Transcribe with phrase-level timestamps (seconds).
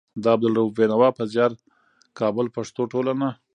[0.21, 1.51] د عبدالروف بېنوا په زيار.
[2.19, 3.27] کابل: پښتو ټولنه